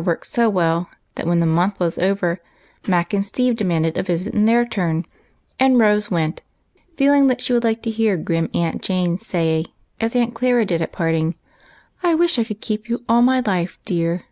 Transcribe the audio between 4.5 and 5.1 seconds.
turn,